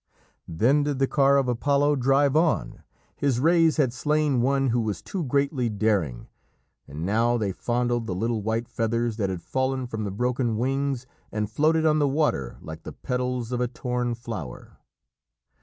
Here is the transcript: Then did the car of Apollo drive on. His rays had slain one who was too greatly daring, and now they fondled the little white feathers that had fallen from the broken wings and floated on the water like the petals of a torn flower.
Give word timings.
Then 0.47 0.81
did 0.81 0.97
the 0.97 1.05
car 1.05 1.37
of 1.37 1.47
Apollo 1.47 1.97
drive 1.97 2.35
on. 2.35 2.81
His 3.17 3.39
rays 3.39 3.77
had 3.77 3.93
slain 3.93 4.41
one 4.41 4.69
who 4.69 4.81
was 4.81 4.99
too 4.99 5.23
greatly 5.23 5.69
daring, 5.69 6.27
and 6.87 7.05
now 7.05 7.37
they 7.37 7.51
fondled 7.51 8.07
the 8.07 8.15
little 8.15 8.41
white 8.41 8.67
feathers 8.67 9.17
that 9.17 9.29
had 9.29 9.43
fallen 9.43 9.85
from 9.85 10.03
the 10.03 10.09
broken 10.09 10.57
wings 10.57 11.05
and 11.31 11.51
floated 11.51 11.85
on 11.85 11.99
the 11.99 12.07
water 12.07 12.57
like 12.63 12.81
the 12.81 12.93
petals 12.93 13.51
of 13.51 13.61
a 13.61 13.67
torn 13.67 14.15
flower. 14.15 14.77